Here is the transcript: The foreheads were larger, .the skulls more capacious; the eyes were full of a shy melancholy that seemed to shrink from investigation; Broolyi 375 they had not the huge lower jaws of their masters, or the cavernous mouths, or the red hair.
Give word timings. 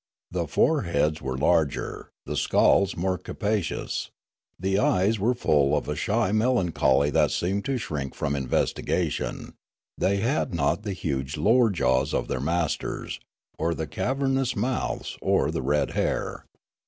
The 0.31 0.47
foreheads 0.47 1.21
were 1.21 1.37
larger, 1.37 2.09
.the 2.25 2.35
skulls 2.35 2.95
more 2.97 3.19
capacious; 3.19 4.09
the 4.59 4.79
eyes 4.79 5.19
were 5.19 5.35
full 5.35 5.77
of 5.77 5.87
a 5.87 5.95
shy 5.95 6.31
melancholy 6.31 7.11
that 7.11 7.29
seemed 7.29 7.65
to 7.65 7.77
shrink 7.77 8.15
from 8.15 8.35
investigation; 8.35 9.53
Broolyi 9.99 10.09
375 10.09 10.09
they 10.09 10.17
had 10.17 10.55
not 10.55 10.81
the 10.81 10.93
huge 10.93 11.37
lower 11.37 11.69
jaws 11.69 12.15
of 12.15 12.29
their 12.29 12.39
masters, 12.41 13.19
or 13.59 13.75
the 13.75 13.85
cavernous 13.85 14.55
mouths, 14.55 15.19
or 15.21 15.51
the 15.51 15.61
red 15.61 15.91
hair. 15.91 16.45